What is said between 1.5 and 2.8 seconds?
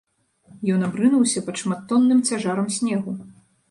пад шматтонным цяжарам